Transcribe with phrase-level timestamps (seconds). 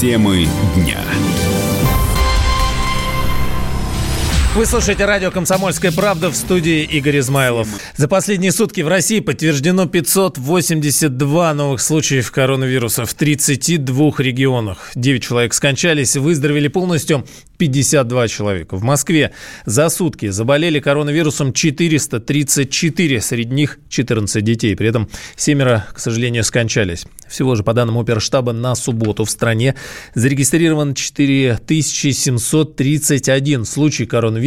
[0.00, 1.04] Темы дня.
[4.52, 7.68] Вы слушаете радио «Комсомольская правда» в студии Игорь Измайлов.
[7.96, 14.90] За последние сутки в России подтверждено 582 новых случаев коронавируса в 32 регионах.
[14.96, 17.24] 9 человек скончались, выздоровели полностью
[17.58, 18.76] 52 человека.
[18.76, 19.30] В Москве
[19.66, 24.74] за сутки заболели коронавирусом 434, среди них 14 детей.
[24.74, 27.06] При этом семеро, к сожалению, скончались.
[27.28, 29.76] Всего же, по данным оперштаба, на субботу в стране
[30.14, 34.39] зарегистрирован 4731 случай коронавируса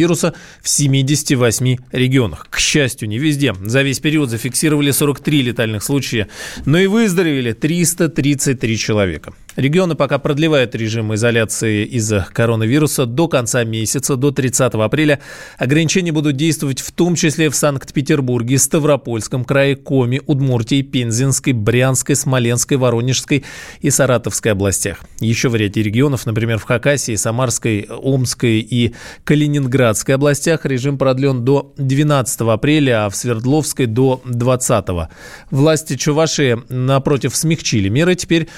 [0.62, 2.48] в 78 регионах.
[2.50, 3.54] К счастью, не везде.
[3.64, 6.28] За весь период зафиксировали 43 летальных случая,
[6.66, 9.32] но и выздоровели 333 человека.
[9.56, 15.20] Регионы пока продлевают режим изоляции из-за коронавируса до конца месяца, до 30 апреля.
[15.58, 22.76] Ограничения будут действовать в том числе в Санкт-Петербурге, Ставропольском крае, Коми, Удмуртии, Пензенской, Брянской, Смоленской,
[22.76, 23.44] Воронежской
[23.80, 25.04] и Саратовской областях.
[25.20, 31.72] Еще в ряде регионов, например, в Хакасии, Самарской, Омской и Калининградской областях режим продлен до
[31.76, 35.08] 12 апреля, а в Свердловской до 20.
[35.52, 38.16] Власти Чувашии, напротив, смягчили меры.
[38.16, 38.48] Теперь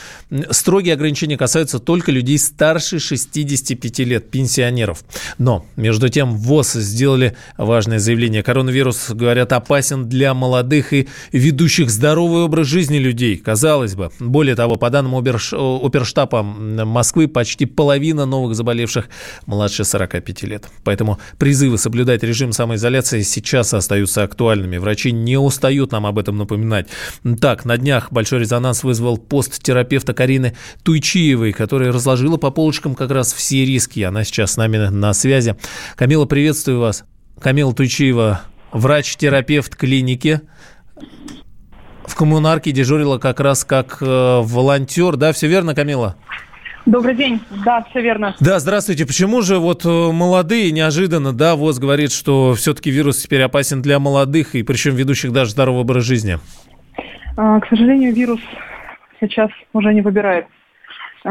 [0.51, 5.03] строгие Строгие ограничения касаются только людей старше 65 лет, пенсионеров.
[5.37, 8.45] Но, между тем, ВОЗ сделали важное заявление.
[8.45, 13.37] Коронавирус, говорят, опасен для молодых и ведущих здоровый образ жизни людей.
[13.37, 14.13] Казалось бы.
[14.21, 19.09] Более того, по данным оперштаба Москвы, почти половина новых заболевших
[19.47, 20.69] младше 45 лет.
[20.85, 24.77] Поэтому призывы соблюдать режим самоизоляции сейчас остаются актуальными.
[24.77, 26.87] Врачи не устают нам об этом напоминать.
[27.41, 33.11] Так, на днях большой резонанс вызвал пост терапевта Карины Туйчиевой, которая разложила по полочкам как
[33.11, 34.01] раз все риски.
[34.01, 35.57] Она сейчас с нами на связи.
[35.97, 37.05] Камила, приветствую вас.
[37.41, 40.41] Камила Туйчиева, врач-терапевт клиники.
[42.07, 44.05] В коммунарке дежурила как раз как э,
[44.43, 45.17] волонтер.
[45.17, 46.17] Да, все верно, Камила?
[46.87, 47.41] Добрый день.
[47.65, 48.37] Да, все верно.
[48.39, 49.05] Да, здравствуйте.
[49.07, 53.99] Почему же вот э, молодые неожиданно, да, ВОЗ говорит, что все-таки вирус теперь опасен для
[53.99, 56.39] молодых и причем ведущих даже здоровый образ жизни?
[57.37, 58.41] А, к сожалению, вирус
[59.21, 60.47] сейчас уже не выбирает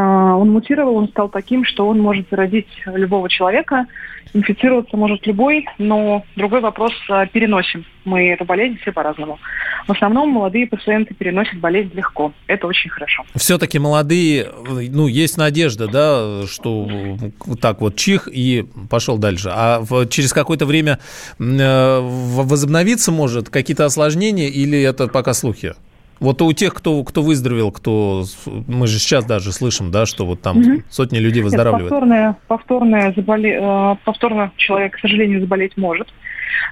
[0.02, 3.88] он мутировал, он стал таким, что он может заразить любого человека,
[4.36, 9.40] инфицироваться может любой, но другой вопрос, а, переносим мы эту болезнь все по-разному.
[9.88, 12.34] В основном молодые пациенты переносят болезнь легко.
[12.48, 13.24] Это очень хорошо.
[13.36, 14.50] Все-таки молодые,
[14.92, 17.18] ну, есть надежда, да, что
[17.62, 19.50] так вот чих и пошел дальше.
[19.54, 21.00] А через какое-то время
[21.40, 25.74] э, возобновиться может какие-то осложнения или это пока слухи?
[26.20, 28.24] Вот у тех, кто, кто выздоровел, кто
[28.68, 30.84] мы же сейчас даже слышим, да, что вот там угу.
[30.90, 31.90] сотни людей выздоравливают.
[31.90, 33.60] Повторное, повторное заболе...
[33.62, 36.08] Э, повторно человек, к сожалению, заболеть может.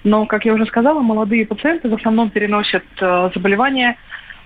[0.03, 3.97] Но, как я уже сказала, молодые пациенты в основном переносят э, заболевания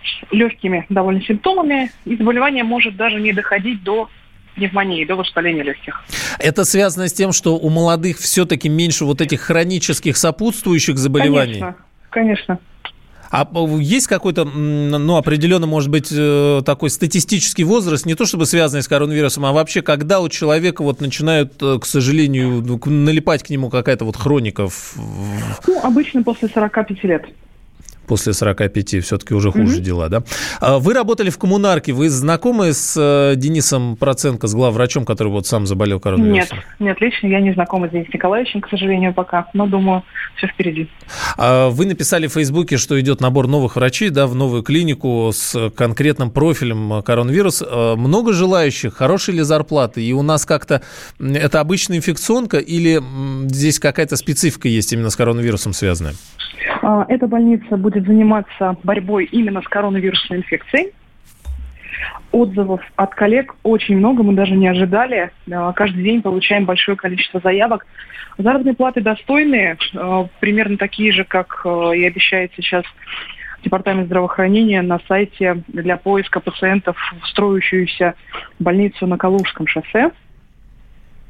[0.03, 4.09] с легкими довольно симптомами, и заболевание может даже не доходить до
[4.55, 6.03] пневмонии, до воспаления легких.
[6.39, 11.59] Это связано с тем, что у молодых все-таки меньше вот этих хронических сопутствующих заболеваний?
[11.59, 11.75] Конечно,
[12.09, 12.59] конечно.
[13.29, 13.47] А
[13.79, 18.87] есть какой-то, ну, определенно, может быть, э, такой статистический возраст, не то чтобы связанный с
[18.87, 23.69] коронавирусом, а вообще, когда у человека вот начинают, э, к сожалению, ну, налипать к нему
[23.69, 24.69] какая-то вот хроника?
[25.67, 27.25] Ну, обычно после 45 лет
[28.07, 29.81] после 45 все-таки уже хуже mm-hmm.
[29.81, 30.23] дела, да?
[30.59, 35.45] А вы работали в коммунарке, вы знакомы с э, Денисом Проценко, с главврачом, который вот
[35.45, 36.57] сам заболел коронавирусом?
[36.57, 40.03] Нет, нет, лично я не знакома с Денисом Николаевичем, к сожалению, пока, но думаю,
[40.37, 40.87] все впереди.
[41.37, 45.69] А вы написали в Фейсбуке, что идет набор новых врачей, да, в новую клинику с
[45.71, 47.63] конкретным профилем коронавирус.
[47.65, 50.03] А много желающих, хорошие ли зарплаты?
[50.03, 50.81] И у нас как-то
[51.19, 53.01] это обычная инфекционка или
[53.47, 56.13] здесь какая-то специфика есть именно с коронавирусом связанная?
[56.87, 60.93] А, эта больница будет заниматься борьбой именно с коронавирусной инфекцией.
[62.31, 65.31] Отзывов от коллег очень много, мы даже не ожидали.
[65.51, 67.85] А, каждый день получаем большое количество заявок.
[68.37, 72.85] Заработные платы достойные, а, примерно такие же, как и обещает сейчас
[73.63, 78.13] Департамент здравоохранения на сайте для поиска пациентов в строящуюся
[78.59, 80.11] больницу на Калужском шоссе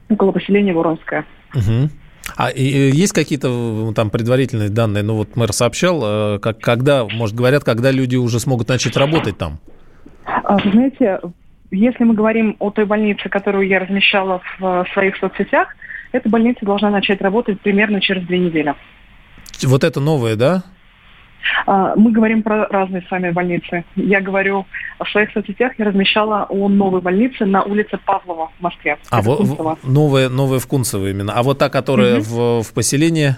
[0.07, 1.25] около поселения Воронское.
[1.55, 1.89] Угу.
[2.35, 5.03] А есть какие-то там предварительные данные?
[5.03, 6.01] Ну вот мэр сообщал,
[6.35, 9.59] э, как, когда, может, говорят, когда люди уже смогут начать работать там?
[10.25, 11.19] А, вы знаете,
[11.71, 15.69] если мы говорим о той больнице, которую я размещала в своих соцсетях,
[16.11, 18.73] эта больница должна начать работать примерно через две недели.
[19.63, 20.63] Вот это новое, да?
[21.65, 23.83] А, мы говорим про разные с вами больницы.
[23.95, 24.65] Я говорю,
[24.99, 28.97] в своих соцсетях я размещала о новой больнице на улице Павлова в Москве.
[29.09, 31.33] А, в, в, новая, новая в Кунцево именно.
[31.33, 32.61] А вот та, которая угу.
[32.61, 33.35] в, в поселении?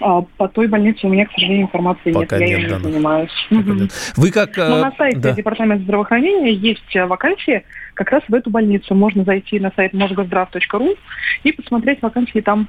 [0.00, 3.46] А по той больнице у меня, к сожалению, информации Пока нет, нет я не занимаюсь.
[3.50, 3.88] Угу.
[4.16, 4.56] Вы как...
[4.56, 5.32] Но на сайте да.
[5.32, 8.94] Департамента здравоохранения есть вакансии как раз в эту больницу.
[8.94, 10.96] Можно зайти на сайт мозгоздрав.ру
[11.44, 12.68] и посмотреть вакансии там.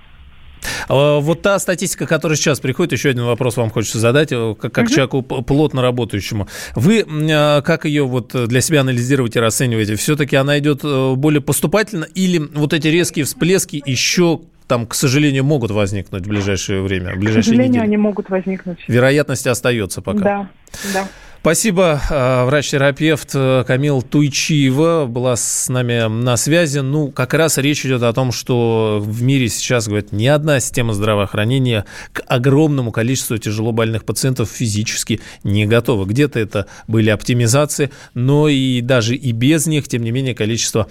[0.87, 4.71] А, вот та статистика, которая сейчас приходит, еще один вопрос вам хочется задать, э, как,
[4.71, 4.93] как угу.
[4.93, 6.47] человеку плотно работающему.
[6.75, 9.95] Вы а, как ее вот для себя анализируете, расцениваете?
[9.95, 15.45] Все-таки она идет э, более поступательно или вот эти резкие всплески еще там, к сожалению,
[15.45, 17.83] могут возникнуть в ближайшее время, в ближайшие К сожалению, недели?
[17.85, 18.79] они могут возникнуть.
[18.87, 20.19] Вероятность остается пока.
[20.19, 20.49] Да,
[20.93, 21.07] да.
[21.47, 22.01] Спасибо.
[22.09, 26.79] А, врач-терапевт э, Камил Туйчиева была с нами на связи.
[26.79, 30.91] Ну, как раз речь идет о том, что в мире сейчас, говорят, ни одна система
[30.91, 36.03] здравоохранения к огромному количеству тяжело больных пациентов физически не готова.
[36.03, 40.87] Где-то это были оптимизации, но и даже и без них, тем не менее, количество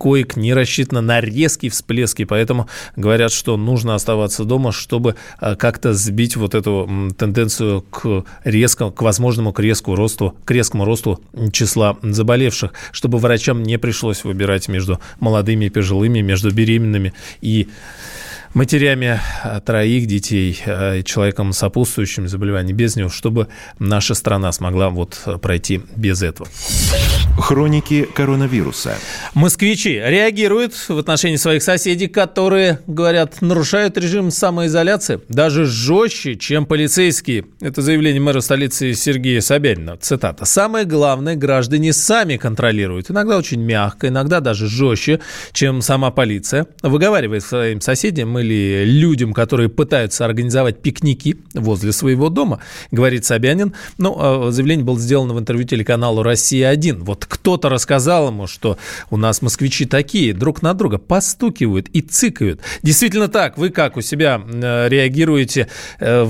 [0.00, 2.24] коек не рассчитано на резкие всплески.
[2.24, 8.90] Поэтому говорят, что нужно оставаться дома, чтобы а, как-то сбить вот эту тенденцию к резкому,
[8.90, 11.20] к возможному к резкому резкому росту, к резкому росту
[11.52, 17.68] числа заболевших, чтобы врачам не пришлось выбирать между молодыми и пожилыми, между беременными и
[18.54, 24.90] матерями а, троих детей, а, человеком с сопутствующими заболеваниями, без него, чтобы наша страна смогла
[24.90, 26.48] вот пройти без этого.
[27.38, 28.96] Хроники коронавируса.
[29.34, 37.46] Москвичи реагируют в отношении своих соседей, которые, говорят, нарушают режим самоизоляции даже жестче, чем полицейские.
[37.60, 39.96] Это заявление мэра столицы Сергея Собянина.
[39.96, 40.44] Цитата.
[40.44, 43.10] «Самое главное, граждане сами контролируют.
[43.10, 45.20] Иногда очень мягко, иногда даже жестче,
[45.52, 46.66] чем сама полиция.
[46.82, 52.60] Выговаривает своим соседям или людям, которые пытаются организовать пикники возле своего дома,
[52.90, 53.72] говорит Собянин.
[53.98, 57.02] Ну, а заявление было сделано в интервью телеканалу «Россия-1».
[57.04, 58.76] Вот кто-то рассказал ему, что
[59.10, 62.60] у нас москвичи такие, друг на друга постукивают и цикают.
[62.82, 63.58] Действительно так.
[63.58, 65.68] Вы как у себя реагируете,
[66.00, 66.28] э,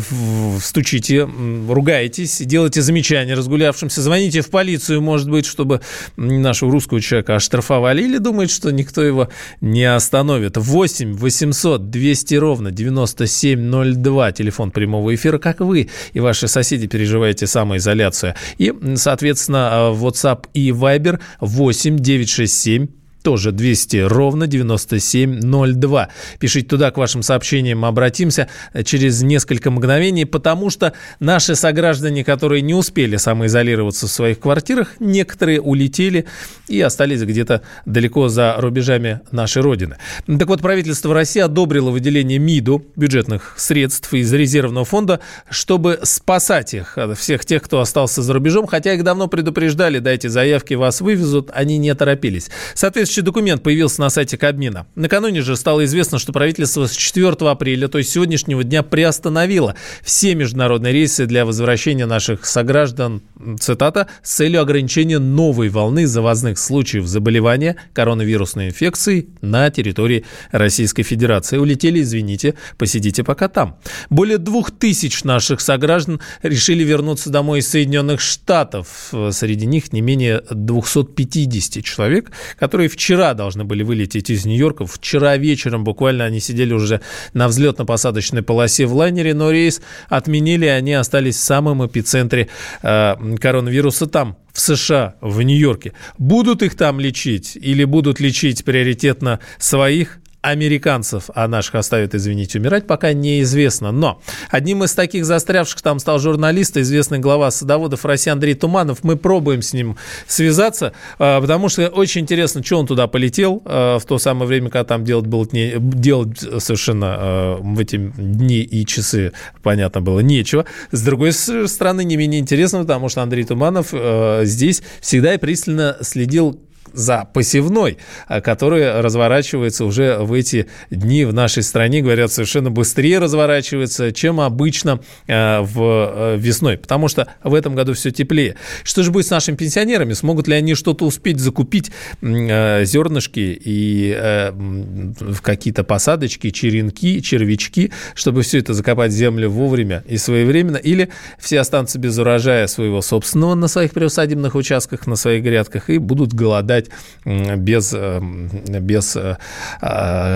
[0.60, 1.28] стучите,
[1.68, 5.80] ругаетесь, делаете замечания разгулявшимся, звоните в полицию, может быть, чтобы
[6.16, 9.28] нашего русского человека оштрафовали, или думает, что никто его
[9.60, 10.56] не остановит.
[10.56, 12.01] 8 800 200
[12.38, 18.34] ровно 9702, телефон прямого эфира, как вы и ваши соседи переживаете самоизоляцию.
[18.58, 26.08] И, соответственно, WhatsApp и Viber 8 967 тоже 200 ровно 9702.
[26.38, 28.48] Пишите туда к вашим сообщениям, обратимся
[28.84, 35.60] через несколько мгновений, потому что наши сограждане, которые не успели самоизолироваться в своих квартирах, некоторые
[35.60, 36.26] улетели
[36.69, 39.96] и остались где-то далеко за рубежами нашей Родины.
[40.26, 46.98] Так вот, правительство России одобрило выделение МИДу бюджетных средств из резервного фонда, чтобы спасать их,
[47.16, 51.78] всех тех, кто остался за рубежом, хотя их давно предупреждали, дайте заявки, вас вывезут, они
[51.78, 52.50] не торопились.
[52.74, 54.86] Соответственно, Соответствующий документ появился на сайте Кабмина.
[54.94, 60.34] Накануне же стало известно, что правительство с 4 апреля, то есть сегодняшнего дня, приостановило все
[60.34, 63.20] международные рейсы для возвращения наших сограждан,
[63.60, 71.58] цитата, с целью ограничения новой волны завозных случаев заболевания коронавирусной инфекцией на территории Российской Федерации.
[71.58, 73.78] Улетели, извините, посидите пока там.
[74.08, 79.12] Более двух тысяч наших сограждан решили вернуться домой из Соединенных Штатов.
[79.32, 84.87] Среди них не менее 250 человек, которые в вчера должны были вылететь из Нью-Йорка.
[84.87, 87.00] Вчера вечером буквально они сидели уже
[87.34, 92.49] на взлетно-посадочной полосе в лайнере, но рейс отменили, они остались в самом эпицентре
[92.82, 95.94] э, коронавируса там, в США, в Нью-Йорке.
[96.17, 100.21] Будут их там лечить или будут лечить приоритетно своих?
[100.43, 103.93] Американцев, а наших оставят, извините, умирать, пока неизвестно.
[103.93, 104.20] Но
[104.51, 109.05] одним из таких застрявших там стал журналист, известный глава садоводов России Андрей Туманов.
[109.05, 109.96] Мы пробуем с ним
[110.27, 114.69] связаться, а, потому что очень интересно, что он туда полетел а, в то самое время,
[114.69, 119.32] когда там делать было не, делать совершенно а, в эти дни и часы,
[119.63, 120.67] понятно было, нечего.
[120.91, 123.94] С другой стороны, не менее интересно, потому что Андрей Туманов
[124.43, 126.61] здесь всегда и пристально следил
[126.93, 127.98] за посевной,
[128.29, 134.41] а, который разворачивается уже в эти дни в нашей стране, говорят, совершенно быстрее разворачивается, чем
[134.41, 138.56] обычно а, в а, весной, потому что в этом году все теплее.
[138.84, 140.12] Что же будет с нашими пенсионерами?
[140.12, 144.17] Смогут ли они что-то успеть закупить, зернышки и
[144.53, 151.08] в какие-то посадочки, черенки, червячки, чтобы все это закопать в землю вовремя и своевременно, или
[151.39, 156.32] все останутся без урожая своего собственного на своих приусадебных участках, на своих грядках и будут
[156.32, 156.91] голодать передать
[157.24, 159.17] без, без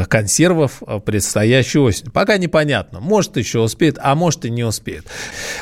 [0.08, 2.10] консервов предстоящую осень.
[2.10, 3.00] Пока непонятно.
[3.00, 5.06] Может, еще успеет, а может и не успеет.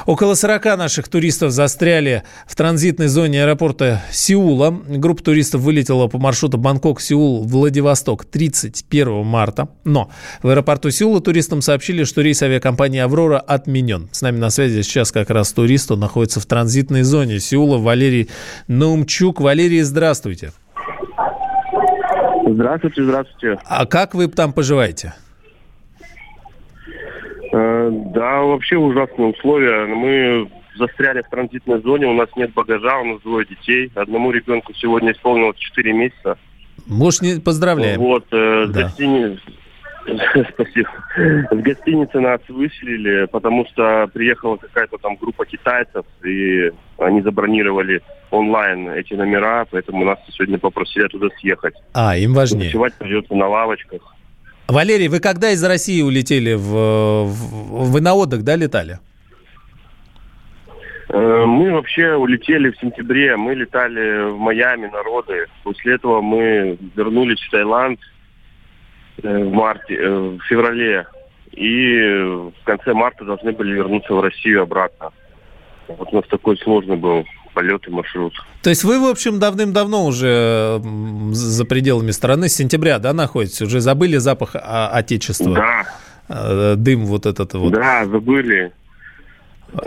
[0.07, 4.71] Около 40 наших туристов застряли в транзитной зоне аэропорта Сеула.
[4.71, 9.69] Группа туристов вылетела по маршруту Бангкок-Сеул-Владивосток 31 марта.
[9.85, 10.11] Но
[10.43, 14.09] в аэропорту Сеула туристам сообщили, что рейс авиакомпании «Аврора» отменен.
[14.13, 17.79] С нами на связи сейчас как раз турист, он находится в транзитной зоне Сеула.
[17.79, 18.29] Валерий
[18.69, 19.41] Наумчук.
[19.41, 20.53] Валерий, здравствуйте.
[22.55, 23.59] Здравствуйте, здравствуйте.
[23.65, 25.13] А как вы там поживаете?
[27.53, 29.87] Э, да, вообще ужасные условия.
[29.87, 33.91] Мы застряли в транзитной зоне, у нас нет багажа, у нас двое детей.
[33.97, 36.39] Одному ребенку сегодня исполнилось 4 месяца.
[36.87, 38.01] Может, не поздравляем.
[38.01, 38.83] Вот, э, да.
[38.83, 39.39] гостини...
[40.55, 40.91] Спасибо.
[41.51, 48.03] В гостинице нас выселили, потому что приехала какая-то там группа китайцев, и они забронировали
[48.35, 51.75] онлайн эти номера, поэтому нас сегодня попросили оттуда съехать.
[51.93, 52.67] А, им важнее.
[52.67, 54.03] Ночевать придется на лавочках.
[54.69, 56.55] Валерий, вы когда из России улетели?
[56.55, 58.99] В, в, вы на отдых, да, летали?
[61.09, 65.47] Э, мы вообще улетели в сентябре, мы летали в Майами на роды.
[65.63, 68.01] После этого мы вернулись в Таиланд
[69.23, 71.07] э, в марте, э, в феврале.
[71.53, 75.11] И в конце марта должны были вернуться в Россию обратно.
[75.87, 78.35] Вот у нас такой сложный был полет и маршрут.
[78.63, 80.81] То есть вы, в общем, давным-давно уже
[81.33, 83.63] за пределами страны, с сентября, да, находитесь?
[83.63, 85.55] Уже забыли запах отечества?
[85.55, 86.77] Да.
[86.77, 87.73] Дым вот этот вот?
[87.73, 88.73] Да, забыли.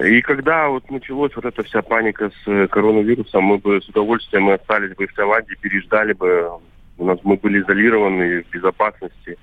[0.03, 4.43] И когда вот началась вот эта вся паника с э, коронавирусом, мы бы с удовольствием
[4.43, 6.51] мы остались бы в Таиланде, переждали бы.
[6.97, 9.37] У нас мы были изолированы в безопасности.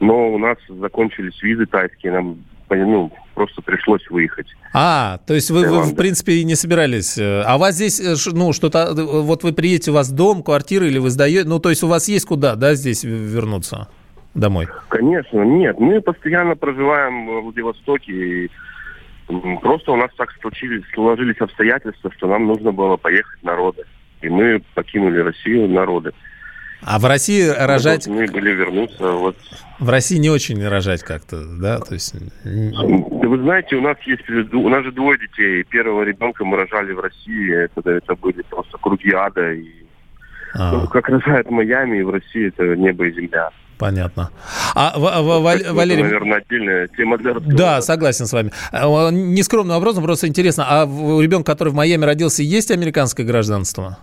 [0.00, 2.38] Но у нас закончились визы тайские, нам
[2.70, 4.46] ну, просто пришлось выехать.
[4.72, 7.18] А, то есть вы, вы в принципе и не собирались.
[7.18, 10.86] Э, а у вас здесь, э, ну, что-то, вот вы приедете, у вас дом, квартира
[10.86, 13.88] или вы сдаете, ну, то есть у вас есть куда, да, здесь вернуться
[14.34, 14.68] домой?
[14.88, 15.78] Конечно, нет.
[15.78, 18.50] Мы постоянно проживаем в Владивостоке, и
[19.60, 23.84] Просто у нас так случились, сложились обстоятельства, что нам нужно было поехать на роды.
[24.20, 26.12] И мы покинули Россию на роды.
[26.84, 28.06] А в России рожать...
[28.06, 29.36] Мы были вернуться вот...
[29.78, 31.78] В России не очень рожать как-то, да?
[31.80, 32.14] То есть...
[32.44, 34.22] Да вы знаете, у нас есть...
[34.28, 35.64] У нас же двое детей.
[35.64, 37.52] Первого ребенка мы рожали в России.
[37.52, 39.52] Это, это были просто круги ада.
[39.52, 39.66] И...
[40.54, 40.72] А.
[40.72, 43.50] Ну, как рожают в Майами, и в России это небо и земля.
[43.78, 44.30] Понятно.
[44.74, 46.02] А, в, в, Валь, это, Валерий...
[46.02, 47.56] наверное, отдельная тема для разговора.
[47.56, 48.52] Да, согласен с вами.
[48.70, 50.66] А, нескромный вопрос, просто интересно.
[50.68, 53.98] А у ребенка, который в Майами родился, есть американское гражданство?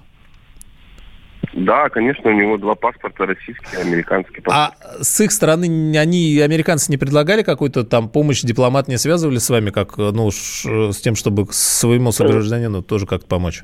[1.54, 4.74] Да, конечно, у него два паспорта, российский и американский паспорт.
[4.80, 9.50] А с их стороны они, американцы, не предлагали какую-то там помощь, дипломат не связывали с
[9.50, 13.64] вами, как, ну, с тем, чтобы своему согражданину тоже как-то помочь?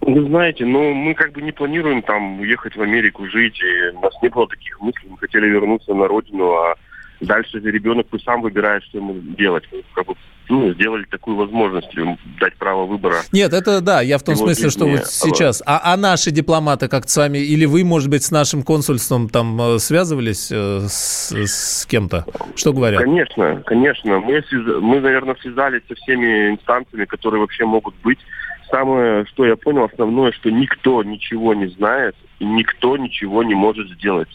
[0.00, 4.00] Вы знаете, ну, мы как бы не планируем там уехать в Америку жить, и у
[4.00, 6.76] нас не было таких мыслей, мы хотели вернуться на родину, а
[7.20, 9.64] дальше ребенок пусть сам выбирает, что ему делать.
[9.94, 10.14] Как бы
[10.48, 11.94] ну, сделали такую возможность
[12.40, 13.18] дать право выбора.
[13.32, 15.62] Нет, это да, я в том смысле, что вот сейчас.
[15.66, 19.60] А, а наши дипломаты как-то с вами, или вы, может быть, с нашим консульством там
[19.60, 22.24] э, связывались э, с, с кем-то?
[22.56, 23.02] Что говорят?
[23.02, 24.20] Конечно, конечно.
[24.20, 24.42] Мы,
[24.80, 28.18] мы, наверное, связались со всеми инстанциями, которые вообще могут быть
[28.70, 33.88] самое, что я понял, основное, что никто ничего не знает, и никто ничего не может
[33.90, 34.28] сделать.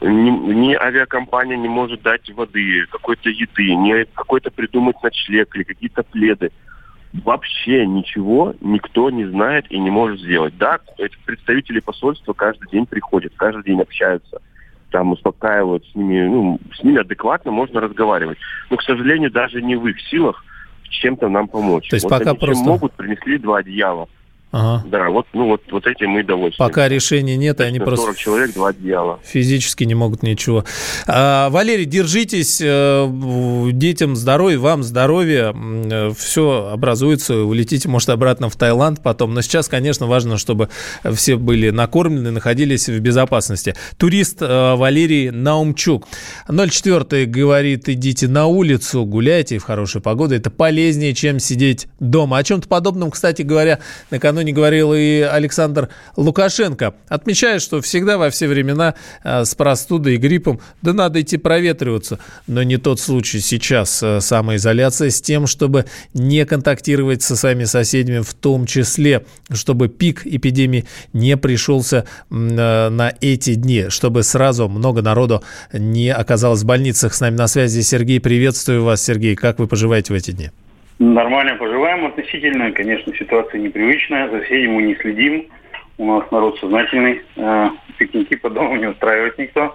[0.00, 6.02] Ни, ни авиакомпания не может дать воды, какой-то еды, ни какой-то придумать ночлег или какие-то
[6.02, 6.50] пледы.
[7.12, 10.56] Вообще ничего никто не знает и не может сделать.
[10.56, 14.40] Да, эти представители посольства каждый день приходят, каждый день общаются
[14.90, 18.38] там успокаивают с ними, ну, с ними адекватно можно разговаривать.
[18.70, 20.44] Но, к сожалению, даже не в их силах
[20.90, 21.88] чем-то нам помочь.
[21.88, 22.64] То есть вот пока просто...
[22.64, 24.08] могут, принесли два одеяла.
[24.52, 24.84] Ага.
[24.88, 26.56] Да, вот, ну, вот, вот этим мы довольны.
[26.58, 28.06] Пока решения нет, они просто...
[28.06, 29.20] 40 человек, два одеяла.
[29.22, 30.64] Физически не могут ничего.
[31.06, 33.08] А, Валерий, держитесь, э,
[33.72, 39.34] детям здоровья, вам здоровья, э, все образуется, улетите, может, обратно в Таиланд потом.
[39.34, 40.68] Но сейчас, конечно, важно, чтобы
[41.04, 43.76] все были накормлены, находились в безопасности.
[43.98, 46.08] Турист э, Валерий Наумчук.
[46.48, 50.34] 04 говорит, идите на улицу, гуляйте в хорошую погоду.
[50.34, 52.38] Это полезнее, чем сидеть дома.
[52.38, 53.78] О чем-то подобном, кстати говоря,
[54.10, 56.94] накануне накануне говорил и Александр Лукашенко.
[57.08, 62.18] Отмечает, что всегда во все времена э, с простудой и гриппом, да надо идти проветриваться.
[62.46, 64.02] Но не тот случай сейчас.
[64.02, 70.26] Э, самоизоляция с тем, чтобы не контактировать со своими соседями, в том числе, чтобы пик
[70.26, 75.42] эпидемии не пришелся э, на эти дни, чтобы сразу много народу
[75.72, 77.14] не оказалось в больницах.
[77.14, 78.20] С нами на связи Сергей.
[78.20, 79.36] Приветствую вас, Сергей.
[79.36, 80.50] Как вы поживаете в эти дни?
[81.00, 82.72] Нормально поживаем относительно.
[82.72, 84.28] Конечно, ситуация непривычная.
[84.28, 85.46] За всеми мы не следим.
[85.96, 87.22] У нас народ сознательный.
[87.36, 89.74] Э, пикники по дому не устраивает никто.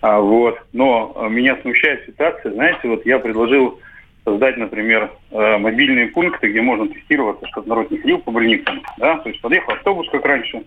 [0.00, 0.58] А, вот.
[0.72, 2.52] Но э, меня смущает ситуация.
[2.52, 3.80] Знаете, вот я предложил
[4.24, 8.80] создать, например, э, мобильные пункты, где можно тестироваться, чтобы народ не ходил по больницам.
[8.96, 9.18] Да?
[9.18, 10.62] То есть подъехал автобус, как раньше,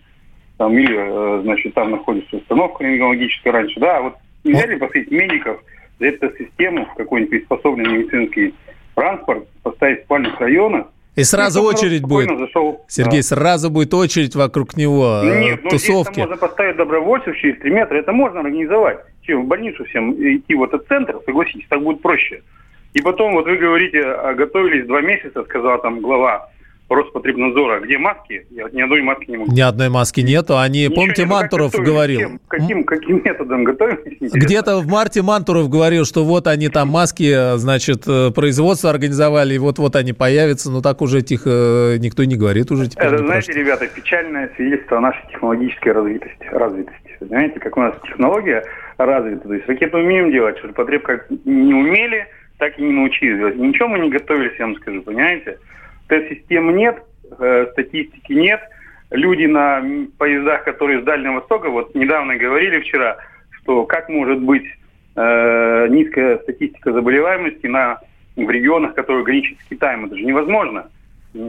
[0.60, 3.80] там, или, значит, там находится установка рентгенологическая раньше.
[3.80, 5.64] Да, а вот нельзя ли посадить медиков
[6.00, 8.54] за эту систему в какой-нибудь приспособленный медицинский
[8.96, 12.28] транспорт, поставить в спальных районах, и сразу и очередь будет.
[12.40, 12.84] Зашел.
[12.88, 13.24] Сергей, да.
[13.24, 16.14] сразу будет очередь вокруг него, Нет, ну тусовки.
[16.14, 17.98] Здесь можно поставить добровольцев через 3 метра.
[17.98, 19.00] Это можно организовать.
[19.22, 22.42] Чем в больницу всем идти в этот центр, согласитесь, так будет проще.
[22.94, 26.50] И потом, вот вы говорите, а, готовились два месяца, сказал там глава
[26.94, 27.82] Роспотребнадзора.
[27.82, 28.46] Где маски?
[28.52, 29.52] Я ни одной маски не могу.
[29.52, 30.58] Ни одной маски нету.
[30.58, 32.20] Они, Ничего помните, нет, Мантуров говорил.
[32.20, 32.40] Чем?
[32.48, 34.32] Каким, каким методом готовились?
[34.32, 39.58] Где-то в марте Мантуров говорил, что вот они там маски, значит, э, производство организовали, и
[39.58, 40.72] вот-вот они появятся.
[40.72, 43.08] Но так уже тихо э, никто не говорит уже теперь.
[43.08, 43.62] Это, знаете, прошло.
[43.62, 46.46] ребята, печальное свидетельство нашей технологической развитости.
[46.52, 47.18] развитости.
[47.20, 48.64] Знаете, как у нас технология
[48.98, 49.48] развита.
[49.48, 53.56] То есть ракету умеем делать, что потреб как не умели, так и не научились делать.
[53.56, 55.58] Ничего мы не готовились, я вам скажу, понимаете?
[56.08, 57.04] Тест-систем нет,
[57.40, 58.62] э, статистики нет.
[59.12, 59.84] Люди на
[60.18, 63.18] поездах, которые с Дальнего Востока, вот недавно говорили вчера,
[63.52, 64.66] что как может быть
[65.16, 68.00] э, низкая статистика заболеваемости на,
[68.36, 70.06] в регионах, которые граничат с Китаем.
[70.06, 70.90] Это же невозможно.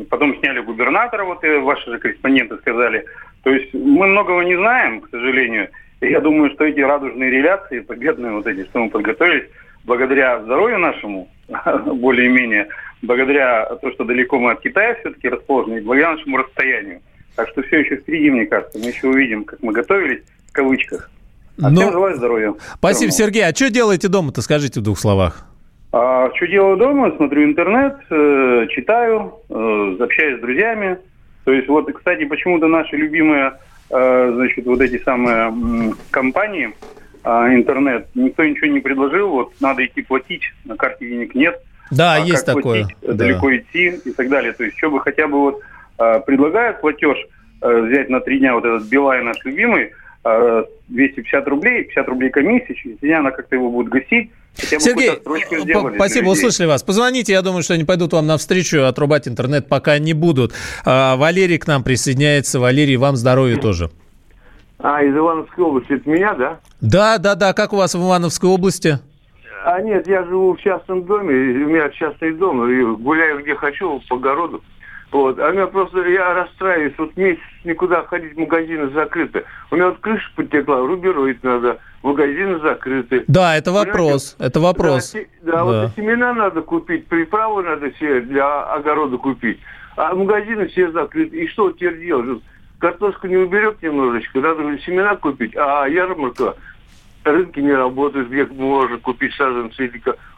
[0.08, 3.04] Потом сняли губернатора, вот и ваши же корреспонденты сказали.
[3.42, 5.68] То есть мы многого не знаем, к сожалению.
[6.00, 9.48] И я думаю, что эти радужные реляции, победные вот эти, что мы подготовились,
[9.84, 11.28] благодаря здоровью нашему,
[11.86, 12.68] более-менее,
[13.04, 17.00] благодаря тому, что далеко мы от Китая все-таки расположены, благодаря нашему расстоянию.
[17.36, 18.78] Так что все еще впереди, мне кажется.
[18.78, 21.10] Мы еще увидим, как мы готовились, в кавычках.
[21.62, 21.80] А Но...
[21.80, 22.54] всем желаю здоровья.
[22.74, 23.44] Спасибо, Сергей.
[23.44, 25.46] А что делаете дома-то, скажите в двух словах?
[25.92, 27.12] А, что делаю дома?
[27.16, 30.98] Смотрю интернет, э, читаю, э, общаюсь с друзьями.
[31.44, 33.52] То есть вот, кстати, почему-то наши любимые,
[33.90, 36.74] э, значит, вот эти самые э, компании,
[37.22, 41.62] а, интернет, никто ничего не предложил, вот надо идти платить, на карте денег нет.
[41.96, 42.82] Да, а есть как такое.
[42.82, 43.12] Платить, да.
[43.14, 44.52] Далеко идти и так далее.
[44.52, 45.60] То есть, чтобы хотя бы вот
[45.98, 47.16] а, предлагают платеж
[47.60, 49.92] а, взять на три дня вот этот Билай наш любимый,
[50.88, 54.30] 250 рублей, 50 рублей комиссии, через дня она как-то его будет гасить.
[54.54, 55.20] Сергей,
[55.96, 56.82] спасибо, услышали вас.
[56.82, 60.54] Позвоните, я думаю, что они пойдут вам навстречу, отрубать интернет пока не будут.
[60.86, 62.58] Валерий к нам присоединяется.
[62.58, 63.90] Валерий, вам здоровья тоже.
[64.78, 65.92] А, из Ивановской области.
[65.92, 66.60] Это меня, да?
[66.80, 67.52] Да, да, да.
[67.54, 68.98] Как у вас в Ивановской области?
[69.64, 73.98] А нет, я живу в частном доме, у меня частный дом, и гуляю где хочу,
[74.10, 74.62] по городу.
[75.10, 75.38] Вот.
[75.38, 79.44] А меня просто, я расстраиваюсь, вот месяц никуда ходить, магазины закрыты.
[79.70, 83.24] У меня вот крыша потекла, рубероид надо, магазины закрыты.
[83.26, 84.50] Да, это вопрос, Понимаете?
[84.50, 85.12] это вопрос.
[85.12, 89.60] Да, да, да, вот семена надо купить, приправы надо все для огорода купить.
[89.96, 91.38] А магазины все закрыты.
[91.38, 92.42] И что теперь делать?
[92.84, 96.54] картошку не уберет немножечко, надо семена купить, а ярмарка,
[97.24, 99.90] рынки не работают, где можно купить саженцы.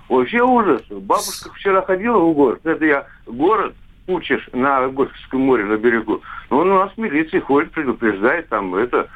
[0.08, 0.82] Вообще ужас.
[0.88, 3.74] Бабушка вчера ходила в город, это я город,
[4.06, 6.22] учишь на Горьковском море, на берегу.
[6.50, 9.08] Он у нас милиция ходит, предупреждает, там это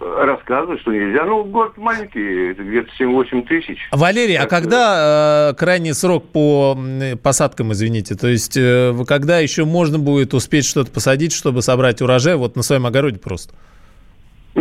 [0.00, 1.24] рассказывают, что нельзя.
[1.24, 3.78] Ну, город маленький, где-то 7-8 тысяч.
[3.92, 6.76] Валерий, а так а когда э, крайний срок по
[7.22, 8.14] посадкам, извините?
[8.14, 12.62] То есть, э, когда еще можно будет успеть что-то посадить, чтобы собрать урожай вот на
[12.62, 13.54] своем огороде просто?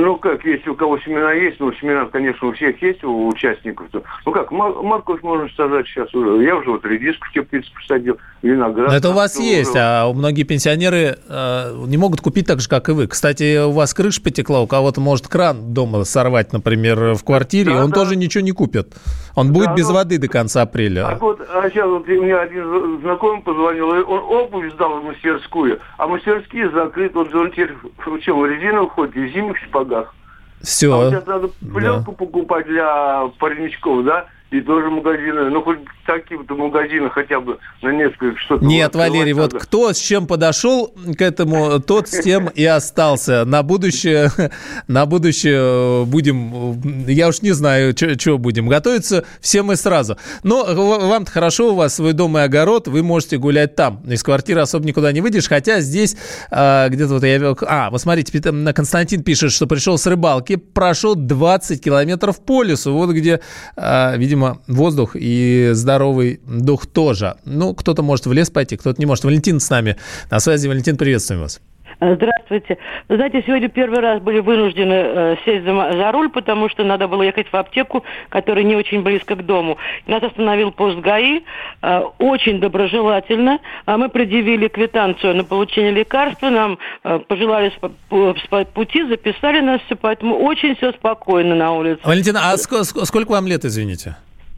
[0.01, 3.87] Ну как, если у кого семена есть, ну семена, конечно, у всех есть, у участников.
[3.91, 4.01] -то.
[4.25, 6.09] Ну как, морковь можно сажать сейчас.
[6.13, 8.89] Я уже вот редиску в теплице посадил, виноград.
[8.89, 9.79] Но это у вас есть, уже.
[9.79, 13.07] а у многие пенсионеры э, не могут купить так же, как и вы.
[13.07, 17.77] Кстати, у вас крыша потекла, у кого-то может кран дома сорвать, например, в квартире, да,
[17.77, 17.97] и он да.
[17.97, 18.95] тоже ничего не купит.
[19.35, 21.07] Он да, будет без ну, воды до конца апреля.
[21.07, 25.79] А вот а сейчас вот у меня один знакомый позвонил, он обувь сдал в мастерскую,
[25.97, 29.57] а мастерские закрыты, он, в чем, резину ходит, в зимних
[29.91, 30.15] сапогах.
[30.61, 30.93] Все.
[30.93, 32.17] А вот сейчас надо пленку да.
[32.17, 34.25] покупать для парничков, да?
[34.51, 38.65] И тоже магазины, ну хоть такие-то магазины хотя бы на несколько что-то.
[38.65, 39.55] Нет, Валерий, надо.
[39.55, 43.45] вот кто с чем подошел к этому, тот с тем и остался.
[43.45, 44.29] На будущее,
[44.87, 50.17] на будущее будем, я уж не знаю, что будем готовиться, все мы сразу.
[50.43, 54.01] Но вам-то хорошо, у вас свой дом и огород, вы можете гулять там.
[54.05, 56.17] Из квартиры особо никуда не выйдешь, хотя здесь
[56.49, 57.55] а, где-то вот я...
[57.61, 58.41] А, вот смотрите,
[58.73, 63.39] Константин пишет, что пришел с рыбалки, прошел 20 километров по лесу, вот где,
[63.77, 67.35] видимо, видимо, воздух и здоровый дух тоже.
[67.45, 69.23] Ну, кто-то может в лес пойти, кто-то не может.
[69.23, 69.95] Валентин с нами
[70.29, 70.67] на связи.
[70.67, 71.61] Валентин, приветствуем вас.
[71.99, 72.41] Здравствуйте.
[72.51, 72.77] Здравствуйте.
[73.09, 77.07] Вы знаете, сегодня первый раз были вынуждены э, сесть за, за руль, потому что надо
[77.07, 79.77] было ехать в аптеку, которая не очень близко к дому.
[80.07, 81.41] Нас остановил пост ГАИ,
[81.81, 83.59] э, очень доброжелательно.
[83.85, 87.71] А мы предъявили квитанцию на получение лекарства, нам э, пожелали
[88.09, 92.01] по пути, записали нас все, поэтому очень все спокойно на улице.
[92.03, 94.15] Валентина, а ск- сколько вам лет, извините?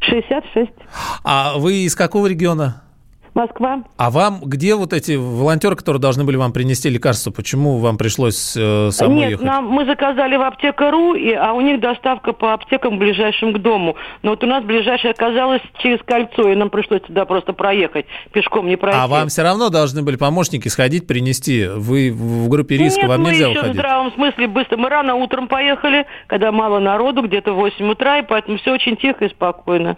[0.09, 0.71] 66.
[1.23, 2.81] А вы из какого региона?
[3.33, 3.83] Москва.
[3.97, 8.55] А вам где вот эти волонтеры, которые должны были вам принести лекарства, почему вам пришлось
[8.55, 9.45] э, самой Нет, ехать?
[9.45, 13.95] Нам, мы заказали в аптека.ру, и, а у них доставка по аптекам ближайшим к дому.
[14.21, 18.67] Но вот у нас ближайшая оказалась через кольцо, и нам пришлось туда просто проехать, пешком
[18.67, 18.99] не пройти.
[18.99, 21.67] А вам все равно должны были помощники сходить, принести.
[21.67, 23.75] Вы в группе риска, Нет, вам мы нельзя еще уходить?
[23.75, 24.77] в здравом смысле быстро.
[24.77, 28.95] Мы рано утром поехали, когда мало народу, где-то в 8 утра, и поэтому все очень
[28.97, 29.97] тихо и спокойно.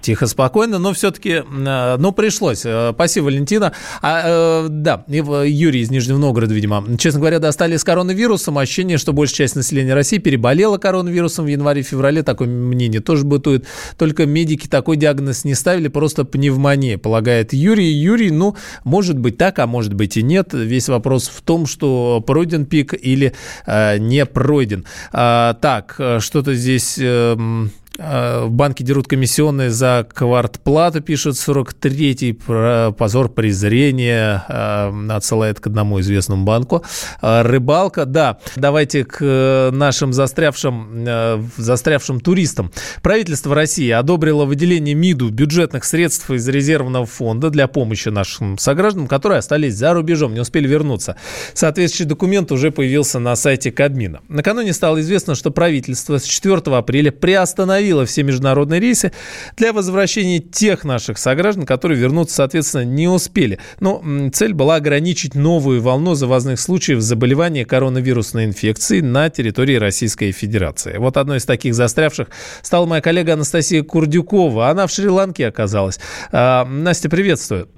[0.00, 2.62] Тихо, спокойно, но все-таки, э, ну, пришлось.
[2.64, 3.72] Э, спасибо, Валентина.
[4.02, 6.84] А, э, да, Юрий из Нижнего Новгорода, видимо.
[6.98, 8.58] Честно говоря, достали с коронавирусом.
[8.58, 12.22] Ощущение, что большая часть населения России переболела коронавирусом в январе-феврале.
[12.22, 13.66] Такое мнение тоже бытует.
[13.98, 17.90] Только медики такой диагноз не ставили, просто пневмония, полагает Юрий.
[17.92, 20.50] Юрий, ну, может быть так, а может быть и нет.
[20.52, 23.32] Весь вопрос в том, что пройден пик или
[23.66, 24.84] э, не пройден.
[25.12, 26.96] А, так, что-то здесь...
[26.98, 27.66] Э, Э,
[27.98, 32.92] в банке дерут комиссионные за квартплату, пишет 43-й.
[32.92, 36.84] Позор презрения э, отсылает к одному известному банку.
[37.22, 38.38] Э, рыбалка, да.
[38.56, 42.70] Давайте к нашим застрявшим, застрявшим туристам.
[43.02, 49.38] Правительство России одобрило выделение МИДу бюджетных средств из резервного фонда для помощи нашим согражданам, которые
[49.38, 51.16] остались за рубежом, не успели вернуться.
[51.54, 54.20] Соответствующий документ уже появился на сайте Кабмина.
[54.28, 59.12] Накануне стало известно, что правительство с 4 апреля приостановило остановила все международные рейсы
[59.56, 63.58] для возвращения тех наших сограждан, которые вернуться, соответственно, не успели.
[63.80, 70.98] Но цель была ограничить новую волну завозных случаев заболевания коронавирусной инфекцией на территории Российской Федерации.
[70.98, 72.28] Вот одной из таких застрявших
[72.62, 74.68] стала моя коллега Анастасия Курдюкова.
[74.68, 76.00] Она в Шри-Ланке оказалась.
[76.32, 77.68] А, Настя, приветствую.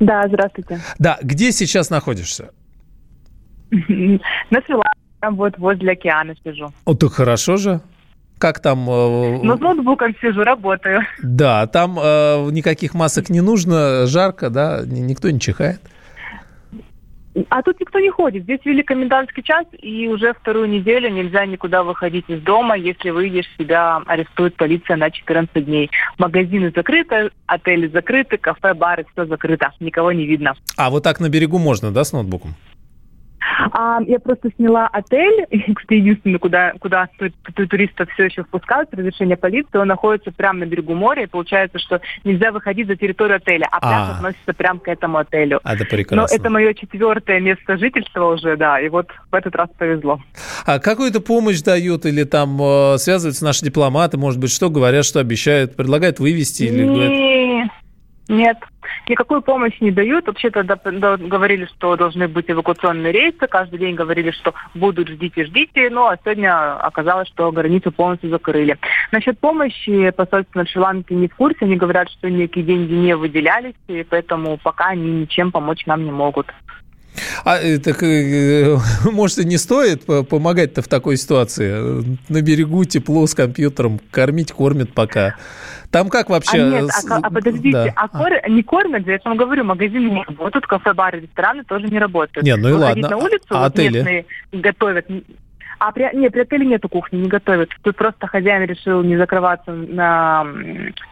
[0.00, 0.80] Да, здравствуйте.
[0.98, 2.50] Да, где сейчас находишься?
[3.70, 6.68] На Шри-Ланке, вот возле океана сижу.
[6.84, 7.80] О, так хорошо же.
[8.38, 8.84] Как там?
[8.84, 11.02] Ну, с ноутбуком сижу, работаю.
[11.22, 15.80] Да, там э, никаких масок не нужно, жарко, да, никто не чихает.
[17.50, 18.44] А тут никто не ходит.
[18.44, 22.76] Здесь ввели комендантский час, и уже вторую неделю нельзя никуда выходить из дома.
[22.76, 25.90] Если выйдешь, тебя арестует полиция на 14 дней.
[26.16, 29.72] Магазины закрыты, отели закрыты, кафе, бары, все закрыто.
[29.80, 30.54] Никого не видно.
[30.76, 32.54] А вот так на берегу можно, да, с ноутбуком?
[33.72, 37.08] А, я просто сняла отель, кстати, единственный, куда, куда
[37.54, 42.00] туристов все еще впускают, разрешение полиции, он находится прямо на берегу моря, и получается, что
[42.24, 44.16] нельзя выходить за территорию отеля, а пляж а.
[44.16, 45.60] относится прямо к этому отелю.
[45.64, 46.16] Это прекрасно.
[46.16, 50.20] Но это мое четвертое место жительства уже, да, и вот в этот раз повезло.
[50.64, 55.20] А какую-то помощь дают или там э, связываются наши дипломаты, может быть, что говорят, что
[55.20, 56.64] обещают, предлагают вывести?
[56.64, 57.70] Или говорят...
[58.28, 58.58] Нет,
[59.08, 60.26] никакую помощь не дают.
[60.26, 63.46] Вообще-то говорили, что должны быть эвакуационные рейсы.
[63.46, 65.88] Каждый день говорили, что будут, ждите, ждите.
[65.90, 68.76] Ну, а сегодня оказалось, что границу полностью закрыли.
[69.12, 71.60] Насчет помощи посольство на Шри-Ланке не в курсе.
[71.62, 76.12] Они говорят, что никакие деньги не выделялись, и поэтому пока они ничем помочь нам не
[76.12, 76.52] могут.
[77.44, 78.76] А э, так, э,
[79.10, 82.04] может, и не стоит помогать-то в такой ситуации?
[82.28, 85.36] На берегу тепло с компьютером, кормить кормят пока.
[85.90, 86.62] Там как вообще?
[86.62, 87.92] А нет, а, а подождите, да.
[87.96, 88.32] а кор...
[88.48, 92.44] не кормят же, я вам говорю, магазины не работают, кафе, бары, рестораны тоже не работают.
[92.44, 93.16] Нет, ну и Выходить ладно.
[93.16, 93.96] на улицу, а вот отели?
[93.96, 95.06] местные готовят.
[95.78, 97.70] А при, нет, при отеле нету кухни, не готовят.
[97.82, 100.44] Тут просто хозяин решил не закрываться на,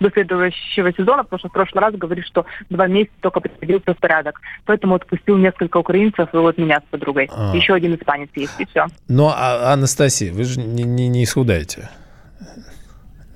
[0.00, 3.98] до следующего сезона, потому что в прошлый раз говорит, что два месяца только приводился в
[3.98, 4.40] порядок.
[4.64, 7.30] Поэтому отпустил несколько украинцев и вот меня с подругой.
[7.32, 7.54] А.
[7.54, 8.86] Еще один испанец есть, и все.
[9.08, 11.88] Ну, а, Анастасия, вы же не, не, не исхудаете.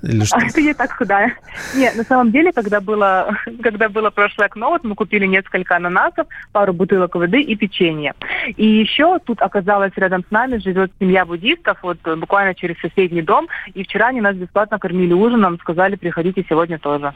[0.02, 0.36] Или что?
[0.36, 1.36] А это я так худая.
[1.74, 6.26] Нет, на самом деле, когда было, когда было прошлое окно, вот мы купили несколько ананасов,
[6.52, 8.14] пару бутылок воды и печенье.
[8.56, 13.48] И еще тут оказалось рядом с нами живет семья буддистов, вот буквально через соседний дом.
[13.74, 17.14] И вчера они нас бесплатно кормили ужином, сказали, приходите сегодня тоже.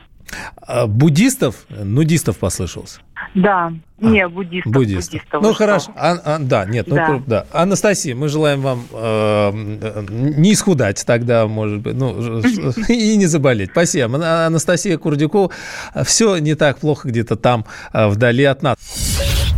[0.57, 1.67] А, буддистов?
[1.69, 3.01] Нудистов послышался.
[3.35, 4.73] Да, а, не, буддистов.
[4.73, 5.13] Буддистов.
[5.13, 5.93] буддистов ну, хорошо.
[5.97, 7.23] А, а, да, нет, ну, да.
[7.27, 7.47] да.
[7.53, 9.51] Анастасия, мы желаем вам э,
[10.11, 12.41] не исхудать тогда, может быть, ну,
[12.89, 13.71] и не заболеть.
[13.71, 14.47] Спасибо.
[14.47, 15.51] Анастасия Курдюкова.
[16.05, 18.74] Все не так плохо где-то там, э, вдали от нас.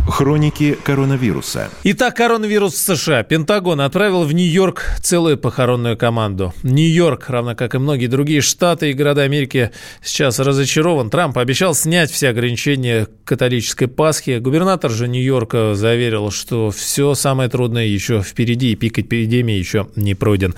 [0.07, 1.69] Хроники коронавируса.
[1.83, 3.23] Итак, коронавирус в США.
[3.23, 6.53] Пентагон отправил в Нью-Йорк целую похоронную команду.
[6.63, 11.09] Нью-Йорк, равно как и многие другие штаты и города Америки, сейчас разочарован.
[11.09, 14.39] Трамп обещал снять все ограничения католической Пасхи.
[14.39, 20.15] Губернатор же Нью-Йорка заверил, что все самое трудное еще впереди, и пик эпидемии еще не
[20.15, 20.55] пройден.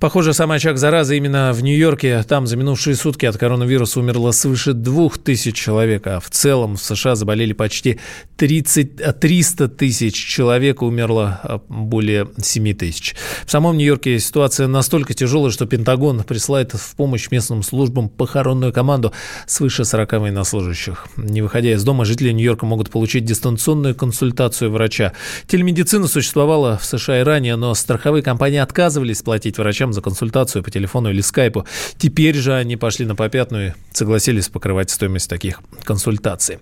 [0.00, 2.24] Похоже, сам очаг заразы именно в Нью-Йорке.
[2.28, 6.82] Там за минувшие сутки от коронавируса умерло свыше двух тысяч человек, а в целом в
[6.82, 8.00] США заболели почти
[8.36, 13.14] 30 300 тысяч человек, умерло а, более 7 тысяч.
[13.46, 19.12] В самом Нью-Йорке ситуация настолько тяжелая, что Пентагон присылает в помощь местным службам похоронную команду
[19.46, 21.06] свыше 40 военнослужащих.
[21.16, 25.12] Не выходя из дома, жители Нью-Йорка могут получить дистанционную консультацию врача.
[25.46, 30.70] Телемедицина существовала в США и ранее, но страховые компании отказывались платить врачам за консультацию по
[30.70, 31.66] телефону или скайпу.
[31.96, 36.58] Теперь же они пошли на попятную и согласились покрывать стоимость таких консультаций.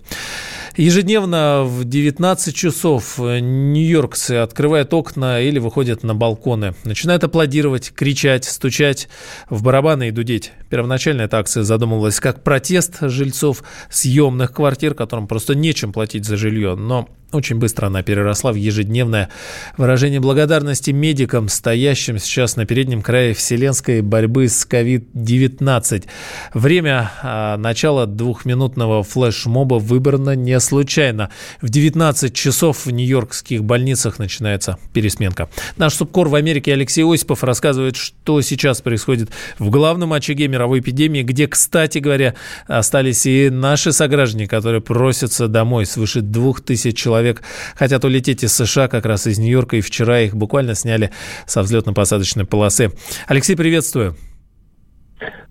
[0.75, 1.85] Ежедневно в
[2.17, 6.73] 19 часов нью-йоркцы открывают окна или выходят на балконы.
[6.83, 9.07] Начинают аплодировать, кричать, стучать
[9.51, 10.51] в барабаны и дудеть.
[10.71, 16.73] Первоначально эта акция задумывалась как протест жильцов съемных квартир, которым просто нечем платить за жилье.
[16.75, 19.29] Но очень быстро она переросла в ежедневное
[19.75, 26.05] выражение благодарности медикам, стоящим сейчас на переднем крае вселенской борьбы с COVID-19.
[26.53, 31.29] Время а, начала двухминутного флешмоба выбрано не случайно.
[31.61, 35.49] В 19 часов в нью-йоркских больницах начинается пересменка.
[35.75, 41.23] Наш субкор в Америке Алексей Осипов рассказывает, что сейчас происходит в главном очаге мировой эпидемии,
[41.23, 42.35] где, кстати говоря,
[42.67, 45.85] остались и наши сограждане, которые просятся домой.
[45.85, 47.41] Свыше двух тысяч человек
[47.75, 51.11] хотят улететь из США, как раз из Нью-Йорка, и вчера их буквально сняли
[51.45, 52.91] со взлетно-посадочной полосы.
[53.27, 54.15] Алексей, приветствую.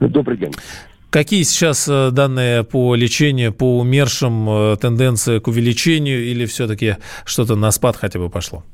[0.00, 0.52] Добрый день.
[1.16, 7.56] Какие сейчас э, данные по лечению, по умершим, э, тенденции к увеличению или все-таки что-то
[7.56, 8.64] на спад хотя бы пошло?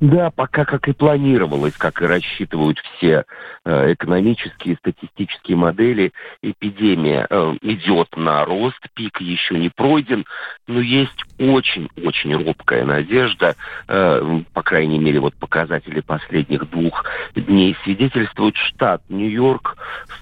[0.00, 3.24] Да, пока как и планировалось, как и рассчитывают все
[3.64, 6.12] э, экономические статистические модели,
[6.42, 10.26] эпидемия э, идет на рост, пик еще не пройден,
[10.66, 13.56] но есть очень-очень робкая надежда,
[13.88, 19.75] э, по крайней мере, вот показатели последних двух дней свидетельствуют, штат Нью-Йорк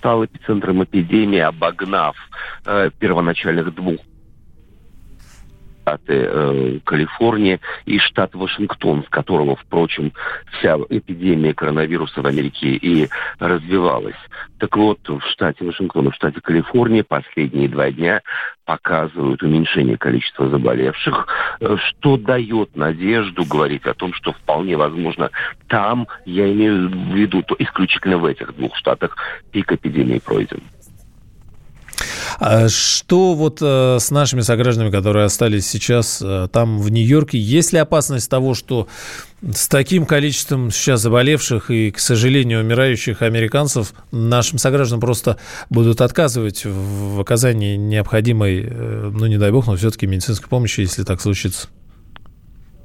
[0.05, 2.15] стал эпицентром эпидемии, обогнав
[2.67, 4.03] э, первоначальных двух
[5.85, 10.13] штаты э, Калифорния и штат Вашингтон, с которого, впрочем,
[10.53, 14.17] вся эпидемия коронавируса в Америке и развивалась.
[14.59, 18.23] Так вот, в штате Вашингтон в штате Калифорния последние два дня
[18.65, 21.27] показывают уменьшение количества заболевших,
[21.61, 25.31] э, что дает надежду говорить о том, что вполне возможно
[25.69, 29.17] там, я имею в виду то исключительно в этих двух штатах,
[29.53, 30.63] пик эпидемии пройден.
[32.39, 37.39] А что вот э, с нашими согражданами, которые остались сейчас э, там в Нью-Йорке?
[37.39, 38.89] Есть ли опасность того, что
[39.43, 45.39] с таким количеством сейчас заболевших и, к сожалению, умирающих американцев нашим согражданам просто
[45.71, 51.03] будут отказывать в оказании необходимой, э, ну не дай бог, но все-таки медицинской помощи, если
[51.03, 51.69] так случится?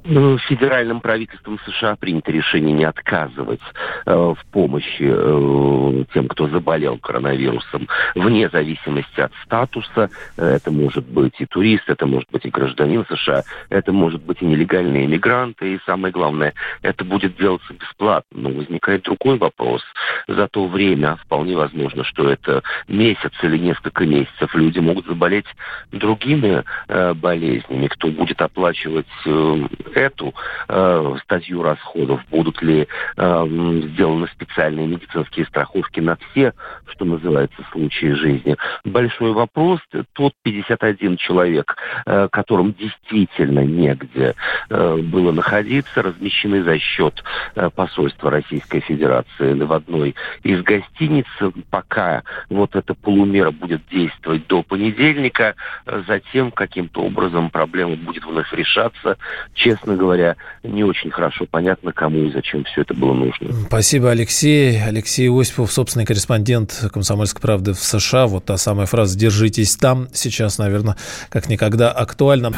[0.04, 3.60] Ну, федеральным правительством США принято решение не отказывать
[4.06, 10.08] э, в помощи э, тем, кто заболел коронавирусом, вне зависимости от статуса.
[10.38, 14.46] Это может быть и турист, это может быть и гражданин США, это может быть и
[14.46, 18.40] нелегальные иммигранты, и самое главное, это будет делаться бесплатно.
[18.40, 19.82] Но возникает другой вопрос.
[20.26, 25.46] За то время вполне возможно, что это месяц или несколько месяцев люди могут заболеть
[25.92, 27.88] другими э, болезнями.
[27.88, 30.34] Кто будет оплачивать э, эту
[30.68, 32.20] э, статью расходов?
[32.30, 33.46] Будут ли э,
[33.92, 36.52] сделаны специальные медицинские страховки на все,
[36.86, 38.56] что называется, случаи жизни?
[38.84, 39.80] Большой вопрос.
[40.12, 41.76] Тот 51 человек,
[42.06, 44.34] э, которым действительно негде
[44.68, 47.22] э, было находиться, размещены за счет
[47.54, 51.26] э, посольства Российской Федерации в одной из гостиниц.
[51.70, 55.54] Пока вот эта полумера будет действовать до понедельника,
[55.86, 59.16] э, затем каким-то образом проблема будет вновь решаться.
[59.54, 63.48] Честно честно говоря, не очень хорошо понятно, кому и зачем все это было нужно.
[63.66, 64.82] Спасибо, Алексей.
[64.82, 68.26] Алексей Осипов, собственный корреспондент «Комсомольской правды» в США.
[68.26, 70.96] Вот та самая фраза «держитесь там» сейчас, наверное,
[71.30, 72.52] как никогда актуальна.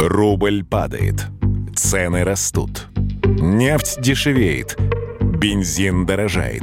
[0.00, 1.26] Рубль падает.
[1.74, 2.86] Цены растут.
[3.24, 4.76] Нефть дешевеет.
[5.20, 6.62] Бензин дорожает.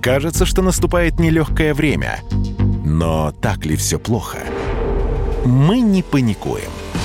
[0.00, 2.20] Кажется, что наступает нелегкое время.
[2.84, 4.38] Но так ли все плохо?
[5.44, 6.70] Мы не паникуем.